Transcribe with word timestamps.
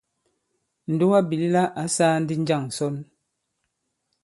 Ǹdugabìlɛla 0.91 1.63
ǎ 1.81 1.83
sāā 1.95 2.15
ndī 2.21 2.35
njâŋ 2.41 2.63
ǹsɔn? 2.71 2.95